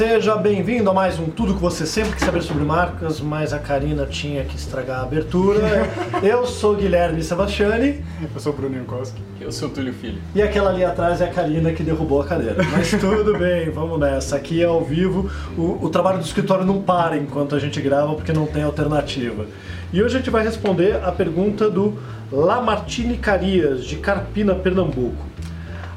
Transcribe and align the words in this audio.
Seja 0.00 0.34
bem-vindo 0.34 0.88
a 0.88 0.94
mais 0.94 1.18
um 1.18 1.26
Tudo 1.26 1.52
que 1.52 1.60
você 1.60 1.84
sempre 1.84 2.14
quis 2.14 2.24
saber 2.24 2.40
sobre 2.40 2.64
marcas, 2.64 3.20
mas 3.20 3.52
a 3.52 3.58
Karina 3.58 4.06
tinha 4.06 4.42
que 4.46 4.56
estragar 4.56 5.00
a 5.00 5.02
abertura. 5.02 5.60
Eu 6.24 6.46
sou 6.46 6.74
Guilherme 6.74 7.22
Sebastiani. 7.22 8.02
Eu 8.34 8.40
sou 8.40 8.54
Bruno 8.54 8.76
Jankowski. 8.76 9.20
Eu 9.38 9.52
sou 9.52 9.68
Túlio 9.68 9.92
Filho. 9.92 10.18
E 10.34 10.40
aquela 10.40 10.70
ali 10.70 10.82
atrás 10.82 11.20
é 11.20 11.26
a 11.26 11.30
Karina 11.30 11.70
que 11.74 11.82
derrubou 11.82 12.22
a 12.22 12.24
cadeira. 12.24 12.64
Mas 12.72 12.92
tudo 12.92 13.36
bem, 13.36 13.68
vamos 13.68 14.00
nessa. 14.00 14.36
Aqui 14.36 14.62
é 14.62 14.64
ao 14.64 14.82
vivo. 14.82 15.30
O, 15.54 15.84
o 15.84 15.90
trabalho 15.90 16.16
do 16.16 16.24
escritório 16.24 16.64
não 16.64 16.80
para 16.80 17.18
enquanto 17.18 17.54
a 17.54 17.58
gente 17.58 17.78
grava 17.82 18.14
porque 18.14 18.32
não 18.32 18.46
tem 18.46 18.62
alternativa. 18.62 19.44
E 19.92 20.02
hoje 20.02 20.14
a 20.14 20.18
gente 20.18 20.30
vai 20.30 20.42
responder 20.42 20.96
a 21.04 21.12
pergunta 21.12 21.68
do 21.68 21.98
Lamartine 22.32 23.18
Carias, 23.18 23.84
de 23.84 23.96
Carpina, 23.96 24.54
Pernambuco. 24.54 25.29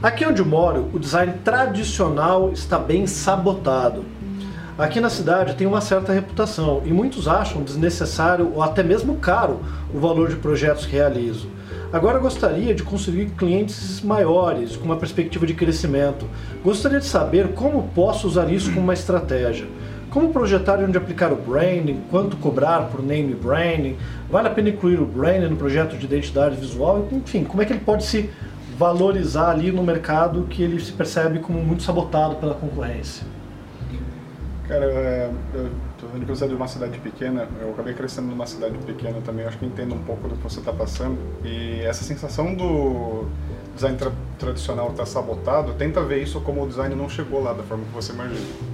Aqui 0.03 0.25
onde 0.25 0.43
moro, 0.43 0.89
o 0.91 0.99
design 0.99 1.31
tradicional 1.45 2.51
está 2.51 2.77
bem 2.77 3.07
sabotado. 3.07 4.03
Aqui 4.77 4.99
na 4.99 5.09
cidade 5.09 5.55
tem 5.55 5.65
uma 5.65 5.79
certa 5.79 6.11
reputação 6.11 6.81
e 6.83 6.91
muitos 6.91 7.25
acham 7.25 7.63
desnecessário 7.63 8.51
ou 8.53 8.61
até 8.61 8.83
mesmo 8.83 9.15
caro 9.15 9.61
o 9.93 9.99
valor 9.99 10.27
de 10.27 10.35
projetos 10.35 10.85
que 10.85 10.91
realizo. 10.91 11.47
Agora 11.93 12.19
gostaria 12.19 12.75
de 12.75 12.83
conseguir 12.83 13.27
clientes 13.37 14.01
maiores, 14.01 14.75
com 14.75 14.83
uma 14.83 14.97
perspectiva 14.97 15.47
de 15.47 15.53
crescimento. 15.53 16.27
Gostaria 16.61 16.99
de 16.99 17.05
saber 17.05 17.53
como 17.53 17.87
posso 17.95 18.27
usar 18.27 18.51
isso 18.51 18.71
como 18.71 18.81
uma 18.81 18.93
estratégia. 18.93 19.67
Como 20.09 20.33
projetar 20.33 20.81
e 20.81 20.83
onde 20.83 20.97
aplicar 20.97 21.31
o 21.31 21.37
branding, 21.37 22.01
quanto 22.11 22.35
cobrar 22.35 22.89
por 22.89 23.01
name 23.01 23.33
branding, 23.33 23.95
vale 24.29 24.49
a 24.49 24.51
pena 24.51 24.67
incluir 24.67 24.99
o 24.99 25.05
branding 25.05 25.47
no 25.47 25.55
projeto 25.55 25.97
de 25.97 26.05
identidade 26.05 26.57
visual, 26.57 27.07
enfim, 27.09 27.45
como 27.45 27.61
é 27.61 27.65
que 27.65 27.71
ele 27.71 27.79
pode 27.79 28.03
se 28.03 28.29
valorizar 28.77 29.51
ali 29.51 29.71
no 29.71 29.83
mercado 29.83 30.43
que 30.49 30.63
ele 30.63 30.79
se 30.79 30.91
percebe 30.91 31.39
como 31.39 31.63
muito 31.63 31.83
sabotado 31.83 32.35
pela 32.35 32.53
concorrência? 32.53 33.25
Cara, 34.67 34.85
é, 34.85 35.29
eu 35.53 35.69
tô 35.99 36.07
vendo 36.07 36.25
que 36.25 36.31
você 36.31 36.45
é 36.45 36.47
de 36.47 36.55
uma 36.55 36.67
cidade 36.67 36.97
pequena, 36.99 37.47
eu 37.61 37.71
acabei 37.71 37.93
crescendo 37.93 38.27
numa 38.27 38.47
cidade 38.47 38.77
pequena 38.79 39.19
também, 39.21 39.45
acho 39.45 39.57
que 39.57 39.65
entendo 39.65 39.93
um 39.93 40.03
pouco 40.03 40.27
do 40.27 40.35
que 40.35 40.43
você 40.43 40.59
está 40.59 40.71
passando. 40.71 41.17
E 41.43 41.81
essa 41.81 42.03
sensação 42.03 42.55
do 42.55 43.27
design 43.75 43.97
tra 43.97 44.11
tradicional 44.39 44.89
estar 44.91 45.03
tá 45.03 45.05
sabotado, 45.05 45.73
tenta 45.73 46.01
ver 46.01 46.23
isso 46.23 46.39
como 46.41 46.63
o 46.63 46.67
design 46.67 46.95
não 46.95 47.09
chegou 47.09 47.43
lá 47.43 47.53
da 47.53 47.63
forma 47.63 47.83
que 47.85 47.91
você 47.91 48.13
imagina 48.13 48.72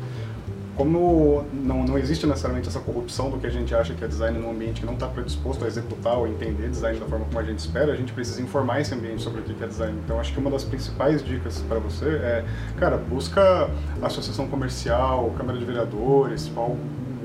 como 0.79 1.43
não, 1.51 1.83
não 1.83 1.97
existe 1.97 2.25
necessariamente 2.25 2.69
essa 2.69 2.79
corrupção 2.79 3.29
do 3.29 3.37
que 3.37 3.45
a 3.45 3.49
gente 3.49 3.75
acha 3.75 3.93
que 3.93 4.01
é 4.01 4.07
design 4.07 4.39
num 4.39 4.49
ambiente 4.49 4.79
que 4.79 4.85
não 4.85 4.93
está 4.93 5.07
predisposto 5.07 5.65
a 5.65 5.67
executar 5.67 6.17
ou 6.17 6.25
entender 6.25 6.69
design 6.69 6.97
da 6.97 7.05
forma 7.05 7.25
como 7.25 7.37
a 7.37 7.43
gente 7.43 7.59
espera, 7.59 7.91
a 7.91 7.97
gente 7.97 8.13
precisa 8.13 8.41
informar 8.41 8.79
esse 8.79 8.95
ambiente 8.95 9.21
sobre 9.21 9.41
o 9.41 9.43
que 9.43 9.61
é 9.61 9.67
design. 9.67 9.99
Então, 10.05 10.17
acho 10.21 10.31
que 10.31 10.39
uma 10.39 10.49
das 10.49 10.63
principais 10.63 11.21
dicas 11.21 11.61
para 11.67 11.79
você 11.79 12.05
é, 12.05 12.45
cara, 12.77 12.95
busca 12.95 13.69
associação 14.01 14.47
comercial, 14.47 15.33
Câmara 15.37 15.59
de 15.59 15.65
Vereadores, 15.65 16.47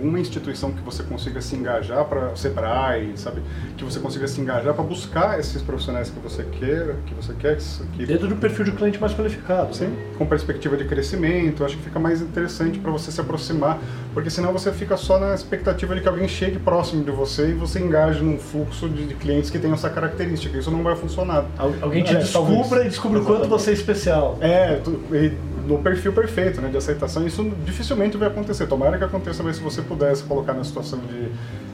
alguma 0.05 0.21
instituição 0.21 0.71
que 0.71 0.83
você 0.83 1.03
consiga 1.03 1.41
se 1.41 1.57
engajar 1.57 2.05
para 2.05 2.33
o 2.33 2.37
Sebrae, 2.37 3.13
sabe? 3.17 3.43
Que 3.77 3.85
você 3.85 3.99
consiga 3.99 4.29
se 4.29 4.39
engajar 4.39 4.75
para 4.75 4.85
buscar 4.85 5.41
esses 5.41 5.63
profissionais 5.63 6.11
que 6.11 6.21
você 6.21 6.45
quer, 6.45 6.97
que 7.07 7.15
você 7.15 7.33
quer 7.33 7.57
que 7.95 8.05
dentro 8.05 8.29
do 8.29 8.37
perfil 8.37 8.67
de 8.67 8.73
cliente 8.73 9.01
mais 9.01 9.15
qualificado. 9.15 9.75
Sim, 9.75 9.97
com 10.19 10.27
perspectiva 10.27 10.77
de 10.77 10.85
crescimento, 10.85 11.65
acho 11.65 11.79
que 11.79 11.85
fica 11.85 11.99
mais 11.99 12.21
interessante 12.21 12.79
para 12.79 12.91
você 12.91 13.11
se 13.11 13.21
aproximar, 13.21 13.79
porque 14.13 14.29
senão 14.29 14.53
você 14.53 14.71
fica 14.71 14.97
só 14.97 15.19
na 15.19 15.35
expectativa 15.35 15.95
de 15.95 16.03
que 16.03 16.09
alguém 16.09 16.29
chegue 16.29 16.59
próximo 16.59 17.03
de 17.03 17.11
você 17.11 17.49
e 17.49 17.55
você 17.55 17.81
engaje 17.81 18.23
num 18.23 18.39
fluxo 18.39 18.89
de 18.89 19.15
clientes 19.15 19.49
que 19.49 19.59
tenham 19.59 19.75
essa 19.75 19.89
característica. 19.89 20.59
Isso 20.59 20.71
não 20.71 20.83
vai 20.83 20.97
funcionar. 20.97 21.47
Alguém 21.59 22.05
te 22.05 22.15
é, 22.15 22.19
descubra 22.19 22.63
talvez. 22.63 22.87
e 22.87 22.89
descubra 22.91 23.21
o 23.21 23.25
quanto 23.25 23.49
você 23.49 23.71
é 23.71 23.75
especial. 23.75 24.37
É, 24.41 24.77
tu, 24.77 25.01
e, 25.13 25.33
no 25.67 25.79
perfil 25.79 26.13
perfeito, 26.13 26.61
né, 26.61 26.69
de 26.69 26.77
aceitação. 26.77 27.27
Isso 27.27 27.43
dificilmente 27.65 28.17
vai 28.17 28.29
acontecer. 28.29 28.67
Tomara 28.67 28.99
que 28.99 29.05
aconteça, 29.05 29.43
mas 29.43 29.57
se 29.57 29.63
você 29.63 29.83
pudesse 29.83 30.23
colocar 30.25 30.53
na 30.53 30.65
situação 30.65 30.99
de 31.01 31.31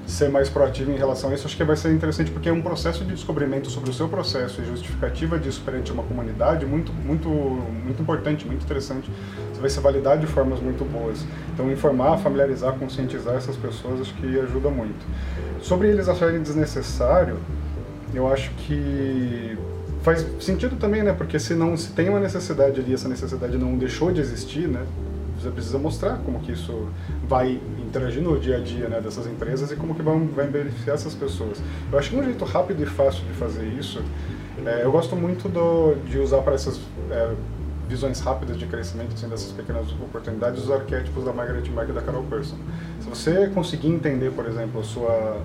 ser 0.06 0.28
mais 0.28 0.48
proativo 0.48 0.90
em 0.90 0.96
relação 0.96 1.30
a 1.30 1.34
isso, 1.34 1.46
acho 1.46 1.56
que 1.56 1.64
vai 1.64 1.76
ser 1.76 1.92
interessante 1.92 2.30
porque 2.30 2.48
é 2.48 2.52
um 2.52 2.62
processo 2.62 3.04
de 3.04 3.12
descobrimento 3.12 3.70
sobre 3.70 3.90
o 3.90 3.92
seu 3.92 4.08
processo 4.08 4.60
e 4.60 4.64
justificativa 4.64 5.38
disso 5.38 5.62
perante 5.64 5.92
uma 5.92 6.02
comunidade 6.02 6.66
muito, 6.66 6.92
muito, 6.92 7.28
muito 7.28 8.02
importante, 8.02 8.46
muito 8.46 8.64
interessante. 8.64 9.10
Você 9.52 9.60
vai 9.60 9.70
se 9.70 9.80
validar 9.80 10.18
de 10.18 10.26
formas 10.26 10.60
muito 10.60 10.84
boas. 10.84 11.24
Então, 11.52 11.70
informar, 11.70 12.18
familiarizar, 12.18 12.74
conscientizar 12.74 13.34
essas 13.34 13.56
pessoas, 13.56 14.00
acho 14.00 14.14
que 14.14 14.38
ajuda 14.40 14.70
muito. 14.70 15.04
Sobre 15.60 15.88
eles 15.88 16.08
acharem 16.08 16.42
desnecessário, 16.42 17.38
eu 18.14 18.32
acho 18.32 18.50
que 18.52 19.56
faz 20.02 20.26
sentido 20.40 20.76
também, 20.76 21.02
né? 21.02 21.12
Porque 21.12 21.38
se 21.38 21.54
não 21.54 21.76
se 21.76 21.92
tem 21.92 22.08
uma 22.08 22.20
necessidade 22.20 22.80
ali, 22.80 22.94
essa 22.94 23.08
necessidade 23.08 23.56
não 23.58 23.76
deixou 23.76 24.12
de 24.12 24.20
existir, 24.20 24.68
né? 24.68 24.84
Você 25.40 25.50
precisa 25.50 25.78
mostrar 25.78 26.18
como 26.18 26.40
que 26.40 26.52
isso 26.52 26.88
vai 27.26 27.58
interagir 27.78 28.22
no 28.22 28.38
dia 28.38 28.58
a 28.58 28.60
dia 28.60 28.88
né, 28.88 29.00
dessas 29.00 29.26
empresas 29.26 29.72
e 29.72 29.76
como 29.76 29.94
que 29.94 30.02
vão, 30.02 30.26
vai 30.28 30.46
beneficiar 30.46 30.94
essas 30.94 31.14
pessoas. 31.14 31.62
Eu 31.90 31.98
acho 31.98 32.10
que 32.10 32.16
um 32.16 32.22
jeito 32.22 32.44
rápido 32.44 32.82
e 32.82 32.86
fácil 32.86 33.24
de 33.24 33.32
fazer 33.32 33.66
isso, 33.66 34.02
é, 34.66 34.84
eu 34.84 34.92
gosto 34.92 35.16
muito 35.16 35.48
do, 35.48 35.94
de 36.04 36.18
usar 36.18 36.42
para 36.42 36.52
essas 36.52 36.78
é, 37.10 37.34
visões 37.88 38.20
rápidas 38.20 38.58
de 38.58 38.66
crescimento, 38.66 39.14
assim, 39.14 39.28
dessas 39.28 39.50
pequenas 39.50 39.90
oportunidades, 39.92 40.62
os 40.62 40.70
arquétipos 40.70 41.24
da 41.24 41.32
Margaret 41.32 41.68
Mark 41.70 41.88
e 41.88 41.92
da 41.92 42.02
Carol 42.02 42.22
Person. 42.24 42.56
Se 43.00 43.08
você 43.08 43.48
conseguir 43.48 43.88
entender, 43.88 44.30
por 44.32 44.46
exemplo, 44.46 44.80
a 44.80 44.84
sua 44.84 45.40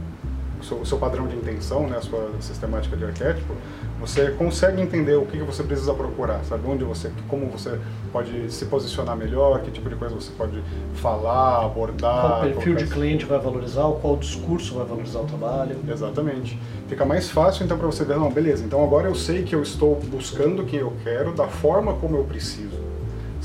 o 0.81 0.85
seu 0.85 0.97
padrão 0.97 1.27
de 1.27 1.35
intenção, 1.35 1.87
né, 1.87 1.97
a 1.97 2.01
sua 2.01 2.31
sistemática 2.39 2.95
de 2.95 3.05
arquétipo, 3.05 3.53
você 3.99 4.31
consegue 4.31 4.81
entender 4.81 5.15
o 5.15 5.25
que 5.25 5.37
você 5.37 5.63
precisa 5.63 5.93
procurar, 5.93 6.43
sabe? 6.43 6.67
Onde 6.67 6.83
você, 6.83 7.11
como 7.27 7.47
você 7.47 7.79
pode 8.11 8.51
se 8.51 8.65
posicionar 8.65 9.15
melhor, 9.15 9.61
que 9.61 9.71
tipo 9.71 9.89
de 9.89 9.95
coisa 9.95 10.15
você 10.15 10.31
pode 10.37 10.61
falar, 10.95 11.65
abordar. 11.65 12.21
Qual 12.21 12.41
perfil 12.41 12.75
de 12.75 12.87
cliente 12.87 13.25
vai 13.25 13.39
valorizar, 13.39 13.83
qual 14.01 14.17
discurso 14.17 14.75
vai 14.75 14.85
valorizar 14.85 15.19
o 15.19 15.25
trabalho. 15.25 15.77
Exatamente. 15.87 16.59
Fica 16.87 17.05
mais 17.05 17.29
fácil 17.29 17.65
então 17.65 17.77
para 17.77 17.87
você 17.87 18.03
ver, 18.03 18.17
não, 18.17 18.29
beleza, 18.29 18.63
então 18.63 18.83
agora 18.83 19.07
eu 19.07 19.15
sei 19.15 19.43
que 19.43 19.55
eu 19.55 19.61
estou 19.61 19.95
buscando 20.07 20.61
o 20.61 20.65
que 20.65 20.75
eu 20.75 20.93
quero 21.03 21.33
da 21.33 21.47
forma 21.47 21.93
como 21.93 22.17
eu 22.17 22.23
preciso 22.23 22.94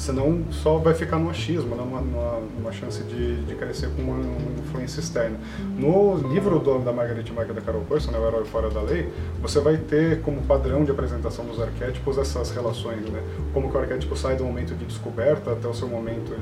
senão 0.01 0.45
só 0.51 0.79
vai 0.79 0.95
ficar 0.95 1.19
no 1.19 1.29
achismo, 1.29 1.77
né? 1.77 1.85
numa, 1.85 2.01
numa, 2.01 2.41
numa 2.57 2.73
chance 2.73 3.03
de, 3.05 3.45
de 3.45 3.55
crescer 3.55 3.91
com 3.91 4.03
uma, 4.03 4.15
uma, 4.15 4.61
influência 4.61 5.01
externa. 5.01 5.39
No 5.77 6.17
livro 6.33 6.59
do, 6.59 6.79
da 6.79 6.91
Margaret 6.91 7.25
Marca 7.35 7.53
da 7.53 7.61
Carol 7.61 7.83
Person, 7.83 8.11
né, 8.11 8.19
O 8.19 8.27
Herói 8.27 8.45
Fora 8.47 8.71
da 8.71 8.81
Lei, 8.81 9.13
você 9.43 9.61
vai 9.61 9.77
ter 9.77 10.23
como 10.23 10.41
padrão 10.43 10.85
de 10.85 10.91
apresentação 10.91 11.45
dos 11.45 11.61
arquétipos 11.61 12.17
essas 12.17 12.51
relações, 12.51 13.03
né? 13.11 13.23
como 13.53 13.71
que 13.71 13.77
o 13.77 13.81
arquétipo 13.81 14.17
sai 14.17 14.37
do 14.37 14.45
momento 14.45 14.75
de 14.75 14.87
descoberta 14.87 15.53
até 15.53 15.69
o 15.69 15.75
seu 15.75 15.87
momento, 15.87 16.35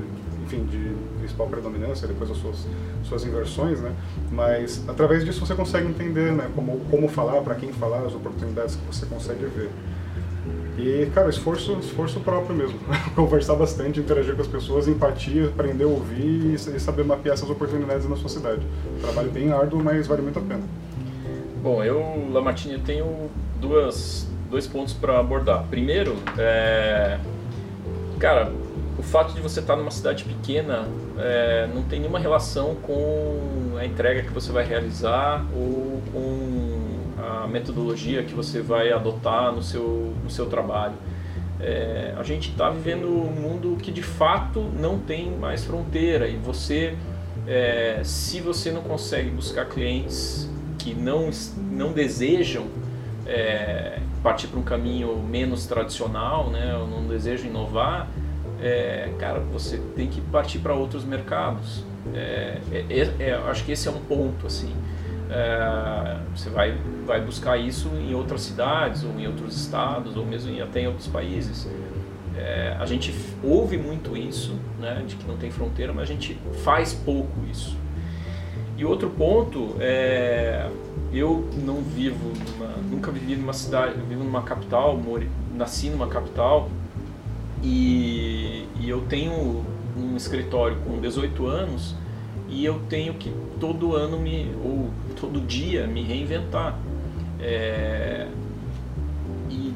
enfim, 0.45 0.65
de 0.65 0.95
principal 1.19 1.49
predominância, 1.49 2.07
depois 2.07 2.31
as 2.31 2.37
suas, 2.37 2.65
suas 3.03 3.25
inversões, 3.25 3.81
né? 3.81 3.93
mas 4.31 4.89
através 4.89 5.25
disso 5.25 5.45
você 5.45 5.57
consegue 5.57 5.89
entender 5.89 6.31
né? 6.33 6.49
como, 6.55 6.79
como 6.91 7.09
falar, 7.09 7.41
para 7.43 7.57
quem 7.57 7.73
falar, 7.73 8.07
as 8.07 8.15
oportunidades 8.15 8.77
que 8.77 8.87
você 8.87 9.05
consegue 9.05 9.45
ver. 9.47 9.69
E, 10.79 11.11
cara, 11.13 11.29
esforço, 11.29 11.73
esforço 11.81 12.21
próprio 12.21 12.55
mesmo. 12.55 12.79
Conversar 13.17 13.57
bastante, 13.57 13.99
interagir 13.99 14.37
com 14.37 14.43
as 14.43 14.47
pessoas, 14.47 14.87
empatia, 14.87 15.47
aprender 15.47 15.85
a 15.85 15.89
ouvir 15.89 16.55
e 16.55 16.59
saber 16.79 17.05
mapear 17.05 17.35
essas 17.35 17.51
oportunidades 17.51 18.09
na 18.09 18.17
sua 18.17 18.29
cidade. 18.29 18.63
Trabalho 19.01 19.31
bem 19.31 19.51
árduo, 19.51 19.83
mas 19.83 20.07
vale 20.07 20.23
muito 20.23 20.39
a 20.39 20.43
pena. 20.43 20.63
Bom, 21.61 21.83
eu, 21.83 22.31
Lamartine, 22.33 22.79
tenho 22.79 23.29
duas, 23.61 24.29
dois 24.49 24.69
pontos 24.69 24.95
para 24.95 25.19
abordar. 25.19 25.65
Primeiro, 25.65 26.15
é, 26.39 27.19
cara, 28.21 28.53
o 28.97 29.03
fato 29.03 29.35
de 29.35 29.41
você 29.41 29.59
estar 29.59 29.75
numa 29.75 29.91
cidade 29.91 30.23
pequena 30.23 30.87
é, 31.19 31.69
não 31.75 31.83
tem 31.83 31.99
nenhuma 31.99 32.21
relação 32.21 32.77
com 32.77 33.77
a 33.77 33.85
entrega 33.85 34.23
que 34.23 34.33
você 34.33 34.53
vai 34.53 34.65
realizar 34.65 35.45
ou 35.53 36.01
com 36.13 36.88
a 37.29 37.47
metodologia 37.47 38.23
que 38.23 38.35
você 38.35 38.61
vai 38.61 38.93
adotar 38.93 39.53
no 39.53 39.63
seu, 39.63 40.15
no 40.23 40.31
seu 40.31 40.47
trabalho. 40.47 40.95
É, 41.61 42.15
a 42.17 42.23
gente 42.23 42.51
está 42.51 42.71
vivendo 42.71 43.09
um 43.09 43.31
mundo 43.31 43.77
que 43.83 43.91
de 43.91 44.03
fato 44.03 44.61
não 44.79 44.99
tem 44.99 45.31
mais 45.31 45.65
fronteira 45.65 46.29
e 46.29 46.37
você, 46.37 46.97
é, 47.47 48.01
se 48.05 48.41
você 48.41 48.71
não 48.71 48.83
consegue 48.83 49.29
buscar 49.31 49.67
clientes 49.67 50.49
que 50.79 50.95
não, 50.95 51.31
não 51.73 51.93
desejam 51.93 52.67
é, 53.27 53.99
partir 54.23 54.47
para 54.47 54.59
um 54.59 54.63
caminho 54.63 55.17
menos 55.19 55.67
tradicional, 55.67 56.49
né, 56.49 56.77
ou 56.77 56.87
não 56.87 57.07
desejam 57.07 57.51
inovar, 57.51 58.09
é, 58.61 59.11
cara, 59.19 59.41
você 59.41 59.79
tem 59.97 60.07
que 60.07 60.21
partir 60.21 60.61
para 60.61 60.75
outros 60.75 61.05
mercados. 61.05 61.85
É, 62.15 62.59
é, 63.19 63.35
acho 63.49 63.65
que 63.65 63.73
esse 63.73 63.89
é 63.89 63.91
um 63.91 64.01
ponto 64.01 64.47
assim 64.47 64.73
é, 65.31 66.17
você 66.35 66.51
vai, 66.51 66.77
vai 67.07 67.21
buscar 67.21 67.57
isso 67.59 67.89
em 67.89 68.15
outras 68.15 68.43
cidades, 68.43 69.05
ou 69.05 69.19
em 69.19 69.27
outros 69.27 69.57
estados, 69.57 70.17
ou 70.17 70.25
mesmo 70.25 70.51
em, 70.51 70.61
até 70.61 70.81
em 70.81 70.87
outros 70.87 71.07
países. 71.07 71.69
É, 72.37 72.77
a 72.79 72.87
gente 72.87 73.15
ouve 73.43 73.77
muito 73.77 74.17
isso, 74.17 74.55
né, 74.79 75.03
de 75.07 75.17
que 75.17 75.27
não 75.27 75.37
tem 75.37 75.51
fronteira, 75.51 75.93
mas 75.93 76.05
a 76.05 76.13
gente 76.13 76.39
faz 76.63 76.95
pouco 76.95 77.33
isso. 77.51 77.77
E 78.77 78.85
outro 78.85 79.11
ponto 79.11 79.75
é, 79.81 80.71
eu 81.13 81.49
não 81.65 81.83
vivo, 81.83 82.33
numa, 82.53 82.69
nunca 82.91 83.11
vivi 83.11 83.35
numa 83.35 83.53
cidade, 83.53 83.95
vivo 84.09 84.23
numa 84.23 84.43
capital, 84.43 84.97
mori, 84.97 85.29
nasci 85.55 85.91
numa 85.91 86.07
capital 86.07 86.71
e, 87.63 88.67
e 88.79 88.89
eu 88.89 89.01
tenho 89.09 89.65
num 89.97 90.17
escritório 90.17 90.77
com 90.87 91.01
18 91.01 91.47
anos 91.47 91.97
e 92.49 92.65
eu 92.65 92.81
tenho 92.89 93.15
que 93.15 93.33
todo 93.61 93.95
ano 93.95 94.19
me 94.19 94.51
ou 94.65 94.91
todo 95.21 95.41
dia 95.41 95.87
me 95.87 96.03
reinventar. 96.03 96.79
É, 97.41 98.27
e 99.51 99.73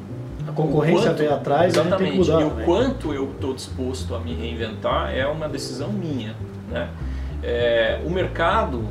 a 0.49 0.53
concorrência 0.53 1.11
quanto, 1.11 1.19
vem 1.19 1.29
atrás 1.29 1.75
exatamente, 1.75 2.03
tem 2.03 2.13
que 2.13 2.19
mudar 2.19 2.41
e 2.41 2.45
o 2.45 2.65
quanto 2.65 3.13
eu 3.13 3.31
estou 3.31 3.55
disposto 3.55 4.15
a 4.15 4.21
me 4.21 4.35
reinventar 4.35 5.15
é 5.15 5.27
uma 5.27 5.49
decisão 5.49 5.93
minha, 5.93 6.35
né? 6.69 6.89
É, 7.43 8.01
o 8.05 8.11
mercado, 8.11 8.89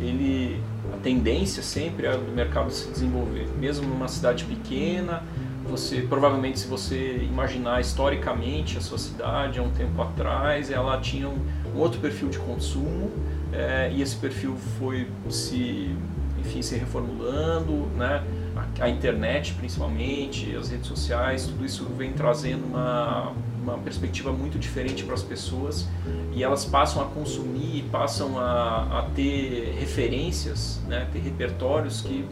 ele 0.00 0.60
a 0.92 0.96
tendência 0.98 1.62
sempre 1.62 2.06
é 2.06 2.12
do 2.12 2.32
mercado 2.32 2.70
se 2.70 2.90
desenvolver, 2.90 3.46
mesmo 3.58 3.86
numa 3.86 4.08
cidade 4.08 4.44
pequena. 4.44 5.22
Você 5.68 6.00
provavelmente, 6.00 6.58
se 6.60 6.66
você 6.66 7.18
imaginar 7.22 7.80
historicamente 7.80 8.78
a 8.78 8.80
sua 8.80 8.96
cidade 8.96 9.58
há 9.58 9.62
um 9.62 9.70
tempo 9.70 10.00
atrás, 10.00 10.70
ela 10.70 10.98
tinha 10.98 11.28
um, 11.28 11.36
um 11.74 11.78
outro 11.78 12.00
perfil 12.00 12.28
de 12.28 12.38
consumo 12.38 13.10
é, 13.52 13.90
e 13.92 14.02
esse 14.02 14.16
perfil 14.16 14.56
foi 14.78 15.08
se, 15.30 15.94
enfim, 16.38 16.62
se 16.62 16.76
reformulando, 16.76 17.86
né? 17.96 18.22
A, 18.56 18.84
a, 18.84 18.88
internet 18.88 19.54
principalmente, 19.54 20.54
as 20.56 20.68
redes 20.70 20.88
sociais, 20.88 21.46
tudo 21.46 21.64
isso 21.64 21.84
vem 21.96 22.12
trazendo 22.12 22.64
uma, 22.66 23.32
uma 23.62 23.78
perspectiva 23.78 24.32
muito 24.32 24.58
diferente 24.58 25.04
para 25.04 25.14
as 25.14 25.22
pessoas 25.22 25.86
e 26.32 26.42
elas 26.42 26.64
passam 26.64 27.02
a 27.02 27.06
consumir, 27.06 27.84
passam 27.90 28.38
a, 28.38 29.00
a 29.00 29.02
ter 29.14 29.76
referências, 29.78 30.80
né? 30.88 31.06
ter 31.12 31.20
repertórios 31.20 32.00
que 32.00 32.24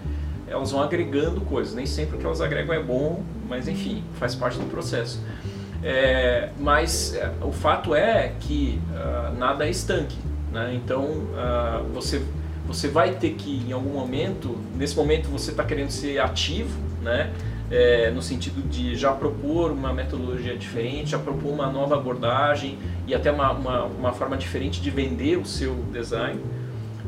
elas 0.49 0.71
vão 0.71 0.83
agregando 0.83 1.41
coisas. 1.41 1.75
Nem 1.75 1.87
sempre 1.87 2.17
o 2.17 2.19
que 2.19 2.27
elas 2.27 2.41
agregam 2.41 2.75
é 2.75 2.83
bom, 2.83 3.23
mas 3.49 3.69
enfim, 3.69 4.03
faz 4.19 4.35
parte 4.35 4.59
do 4.59 4.67
processo. 4.67 5.21
É, 5.83 6.51
mas 6.59 7.15
é, 7.15 7.31
o 7.43 7.53
fato 7.53 7.95
é 7.95 8.33
que 8.41 8.81
uh, 8.91 9.37
nada 9.39 9.67
é 9.67 9.71
estanque. 9.71 10.17
Né? 10.53 10.73
Então 10.75 11.05
uh, 11.05 11.85
você, 11.93 12.23
você 12.67 12.89
vai 12.89 13.15
ter 13.15 13.31
que, 13.35 13.65
em 13.69 13.73
algum 13.73 13.91
momento, 13.91 14.57
nesse 14.75 14.97
momento 14.97 15.29
você 15.29 15.51
está 15.51 15.65
querendo 15.65 15.91
ser 15.91 16.19
ativo, 16.19 16.79
né? 17.03 17.33
É, 17.69 18.13
no 18.13 18.23
sentido 18.23 18.63
de 18.69 18.95
já 18.95 19.11
propor 19.11 19.73
uma 19.73 19.93
metodologia 19.93 20.57
diferente, 20.57 21.11
já 21.11 21.19
propor 21.19 21.53
uma 21.53 21.67
nova 21.67 21.97
abordagem 21.97 22.79
e 23.09 23.15
até 23.15 23.33
uma, 23.33 23.51
uma, 23.51 23.85
uma 23.87 24.13
forma 24.13 24.37
diferente 24.37 24.81
de 24.81 24.89
vender 24.89 25.37
o 25.37 25.45
seu 25.45 25.75
design. 25.93 26.41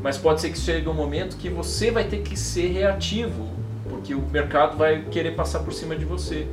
Mas 0.01 0.17
pode 0.17 0.41
ser 0.41 0.49
que 0.49 0.57
chegue 0.57 0.89
um 0.89 0.93
momento 0.93 1.37
que 1.37 1.47
você 1.47 1.91
vai 1.91 2.03
ter 2.03 2.23
que 2.23 2.37
ser 2.37 2.73
reativo, 2.73 3.47
porque 3.89 4.13
o 4.13 4.21
mercado 4.21 4.77
vai 4.77 5.03
querer 5.03 5.31
passar 5.31 5.59
por 5.59 5.73
cima 5.73 5.95
de 5.95 6.03
você. 6.03 6.45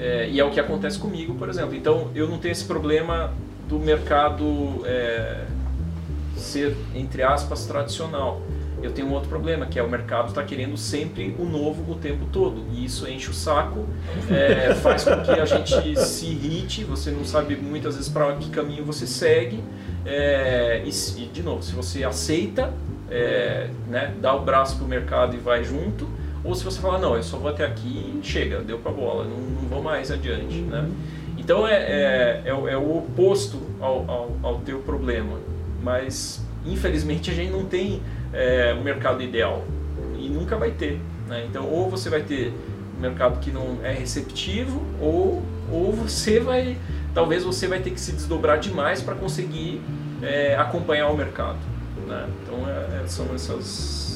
É, 0.00 0.30
e 0.30 0.40
é 0.40 0.44
o 0.44 0.50
que 0.50 0.58
acontece 0.58 0.98
comigo, 0.98 1.34
por 1.34 1.50
exemplo. 1.50 1.74
Então 1.74 2.10
eu 2.14 2.26
não 2.26 2.38
tenho 2.38 2.52
esse 2.52 2.64
problema 2.64 3.34
do 3.68 3.78
mercado 3.78 4.80
é, 4.86 5.44
ser, 6.36 6.74
entre 6.94 7.22
aspas, 7.22 7.66
tradicional. 7.66 8.40
Eu 8.82 8.92
tenho 8.92 9.08
um 9.08 9.12
outro 9.12 9.28
problema, 9.28 9.66
que 9.66 9.78
é 9.78 9.82
o 9.82 9.90
mercado 9.90 10.28
está 10.28 10.42
querendo 10.42 10.74
sempre 10.78 11.36
o 11.38 11.44
novo 11.44 11.92
o 11.92 11.96
tempo 11.96 12.24
todo. 12.32 12.64
E 12.72 12.86
isso 12.86 13.06
enche 13.06 13.28
o 13.28 13.34
saco, 13.34 13.86
é, 14.30 14.74
faz 14.82 15.04
com 15.04 15.20
que 15.20 15.32
a 15.32 15.44
gente 15.44 16.00
se 16.00 16.26
irrite, 16.26 16.82
você 16.82 17.10
não 17.10 17.26
sabe 17.26 17.56
muitas 17.56 17.96
vezes 17.96 18.08
para 18.08 18.34
que 18.36 18.48
caminho 18.48 18.82
você 18.82 19.06
segue. 19.06 19.62
É, 20.06 20.82
e, 20.82 20.88
e, 21.22 21.26
de 21.26 21.42
novo, 21.42 21.62
se 21.62 21.74
você 21.74 22.04
aceita, 22.04 22.72
é, 23.10 23.68
né, 23.86 24.14
dá 24.18 24.34
o 24.34 24.40
braço 24.40 24.76
para 24.76 24.86
o 24.86 24.88
mercado 24.88 25.36
e 25.36 25.38
vai 25.38 25.62
junto, 25.62 26.08
ou 26.42 26.54
se 26.54 26.64
você 26.64 26.80
fala, 26.80 26.98
não, 26.98 27.16
eu 27.16 27.22
só 27.22 27.36
vou 27.36 27.50
até 27.50 27.64
aqui 27.64 27.88
e 27.88 28.20
chega, 28.22 28.60
deu 28.60 28.78
para 28.78 28.92
bola, 28.92 29.24
não, 29.24 29.36
não 29.36 29.68
vou 29.68 29.82
mais 29.82 30.10
adiante. 30.10 30.60
Né? 30.60 30.88
Então 31.36 31.66
é, 31.66 31.74
é, 31.74 32.42
é, 32.46 32.50
é 32.50 32.76
o 32.76 32.98
oposto 32.98 33.60
ao, 33.80 34.10
ao, 34.10 34.36
ao 34.42 34.58
teu 34.60 34.80
problema 34.80 35.38
mas 35.82 36.40
infelizmente 36.64 37.30
a 37.30 37.34
gente 37.34 37.50
não 37.50 37.64
tem 37.64 38.02
é, 38.32 38.74
um 38.78 38.82
mercado 38.82 39.22
ideal 39.22 39.64
e 40.18 40.28
nunca 40.28 40.56
vai 40.56 40.70
ter. 40.70 41.00
Né? 41.26 41.46
Então, 41.48 41.66
ou 41.66 41.88
você 41.88 42.10
vai 42.10 42.22
ter 42.22 42.52
um 42.96 43.00
mercado 43.00 43.40
que 43.40 43.50
não 43.50 43.78
é 43.82 43.92
receptivo, 43.92 44.82
ou, 45.00 45.42
ou 45.70 45.92
você 45.92 46.38
vai, 46.38 46.76
talvez 47.14 47.42
você 47.42 47.66
vai 47.66 47.80
ter 47.80 47.90
que 47.90 48.00
se 48.00 48.12
desdobrar 48.12 48.58
demais 48.58 49.00
para 49.00 49.14
conseguir 49.14 49.80
é, 50.22 50.56
acompanhar 50.56 51.08
o 51.08 51.16
mercado. 51.16 51.58
Né? 52.06 52.28
Então, 52.42 52.68
é, 52.68 53.02
é 53.02 53.06
são 53.06 53.34
essas, 53.34 54.09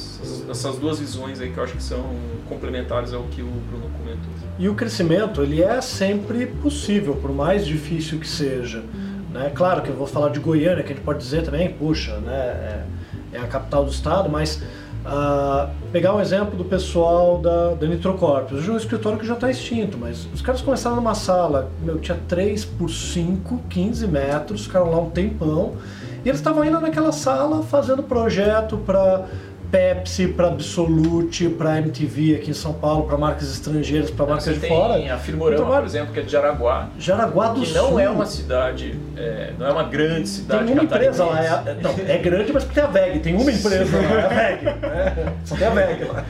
essas 0.49 0.77
duas 0.77 0.99
visões 0.99 1.39
aí 1.39 1.51
que 1.51 1.57
eu 1.57 1.63
acho 1.63 1.73
que 1.73 1.83
são 1.83 2.03
complementares 2.47 3.13
ao 3.13 3.23
que 3.23 3.41
o 3.41 3.49
Bruno 3.69 3.89
comentou. 3.97 4.29
E 4.57 4.69
o 4.69 4.75
crescimento, 4.75 5.41
ele 5.41 5.61
é 5.61 5.81
sempre 5.81 6.45
possível, 6.45 7.15
por 7.15 7.31
mais 7.31 7.65
difícil 7.65 8.19
que 8.19 8.27
seja. 8.27 8.83
Né? 9.31 9.51
Claro 9.53 9.81
que 9.81 9.89
eu 9.89 9.95
vou 9.95 10.07
falar 10.07 10.29
de 10.29 10.39
Goiânia, 10.39 10.83
que 10.83 10.93
a 10.93 10.95
gente 10.95 11.03
pode 11.03 11.19
dizer 11.19 11.43
também, 11.43 11.69
puxa, 11.73 12.17
né? 12.17 12.33
é, 12.33 12.85
é 13.33 13.39
a 13.39 13.47
capital 13.47 13.83
do 13.83 13.91
estado, 13.91 14.29
mas 14.29 14.61
uh, 15.05 15.69
pegar 15.91 16.15
um 16.15 16.21
exemplo 16.21 16.57
do 16.57 16.65
pessoal 16.65 17.39
da, 17.39 17.73
da 17.73 17.87
Nitrocorp. 17.87 18.51
Hoje 18.51 18.69
é 18.69 18.73
um 18.73 18.77
escritório 18.77 19.19
que 19.19 19.25
já 19.25 19.33
está 19.33 19.49
extinto, 19.49 19.97
mas 19.97 20.27
os 20.33 20.41
caras 20.41 20.61
começaram 20.61 20.95
numa 20.95 21.15
sala, 21.15 21.69
meu, 21.81 21.99
tinha 21.99 22.17
3 22.27 22.65
por 22.65 22.89
5, 22.89 23.63
15 23.69 24.07
metros, 24.07 24.65
ficaram 24.65 24.89
lá 24.89 24.99
um 24.99 25.09
tempão, 25.09 25.75
e 26.23 26.29
eles 26.29 26.39
estavam 26.39 26.65
indo 26.65 26.79
naquela 26.79 27.11
sala 27.11 27.61
fazendo 27.61 28.01
projeto 28.01 28.77
para 28.77 29.25
Pepsi, 29.71 30.27
para 30.27 30.47
Absolute, 30.47 31.49
para 31.49 31.77
MTV 31.79 32.35
aqui 32.35 32.51
em 32.51 32.53
São 32.53 32.73
Paulo, 32.73 33.05
para 33.05 33.17
marcas 33.17 33.51
estrangeiras, 33.51 34.09
para 34.09 34.25
marcas 34.25 34.59
de 34.59 34.67
fora. 34.67 34.95
Tem 34.95 35.09
a 35.09 35.17
Firmorama, 35.17 35.63
então, 35.63 35.77
por 35.77 35.85
exemplo, 35.85 36.13
que 36.13 36.19
é 36.19 36.23
de 36.23 36.31
Jaraguá. 36.31 36.89
Jaraguá 36.97 37.49
do 37.49 37.61
que 37.61 37.67
Sul. 37.67 37.75
Que 37.75 37.91
não 37.91 37.99
é 37.99 38.09
uma 38.09 38.25
cidade, 38.25 38.99
é, 39.17 39.53
não 39.57 39.67
é 39.67 39.71
uma 39.71 39.83
grande 39.83 40.29
cidade. 40.29 40.65
Tem 40.65 40.73
uma 40.73 40.83
empresa 40.83 41.25
lá, 41.25 41.43
é, 41.43 41.77
não, 41.81 41.91
é 42.07 42.17
grande, 42.17 42.53
mas 42.53 42.63
tem 42.65 42.83
a 42.83 42.87
VEG, 42.87 43.19
tem 43.19 43.35
uma 43.35 43.51
empresa 43.51 43.97
lá, 43.97 44.03
é 44.03 44.25
a 44.25 44.27
VEG. 44.27 44.65
Né? 44.65 45.33
Só 45.45 45.55
tem 45.55 45.67
a 45.67 45.71
VEG 45.71 46.03
lá. 46.05 46.25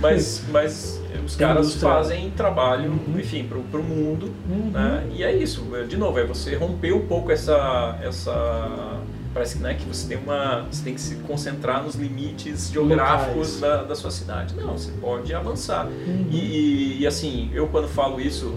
Mas, 0.00 0.42
mas 0.50 1.00
os 1.24 1.36
tem 1.36 1.46
caras 1.46 1.74
fazem 1.74 2.30
trabalho, 2.30 2.90
uhum. 2.90 3.18
enfim, 3.18 3.44
para 3.44 3.58
o 3.58 3.82
mundo. 3.82 4.32
Uhum. 4.48 4.70
Né? 4.70 5.04
E 5.12 5.24
é 5.24 5.32
isso, 5.34 5.66
de 5.88 5.96
novo, 5.96 6.18
é 6.18 6.24
você 6.24 6.54
romper 6.54 6.92
um 6.92 7.06
pouco 7.06 7.32
essa. 7.32 7.98
essa 8.02 9.00
parece 9.36 9.58
né, 9.58 9.74
que 9.74 9.84
você 9.84 10.08
tem 10.08 10.16
uma 10.16 10.62
você 10.62 10.82
tem 10.82 10.94
que 10.94 11.00
se 11.00 11.16
concentrar 11.16 11.82
nos 11.82 11.94
limites 11.94 12.70
geográficos 12.70 13.60
da, 13.60 13.82
da, 13.82 13.94
sua 13.94 14.10
cidade. 14.10 14.54
Não 14.54 14.78
você 14.78 14.90
pode 14.92 15.34
avançar. 15.34 15.86
Uhum. 15.86 16.28
e, 16.30 16.38
e, 16.38 17.00
e, 17.02 17.06
assim 17.06 17.50
eu 17.52 17.68
quando 17.68 17.86
falo 17.86 18.18
isso 18.18 18.56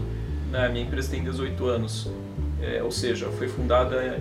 né, 0.50 0.70
minha 0.70 0.86
empresa 0.86 1.12
tem 1.12 1.22
18 1.22 1.66
anos. 1.66 2.10
É, 2.62 2.82
ou 2.82 2.92
seja 2.92 3.28
foi 3.28 3.48
fundada 3.48 4.20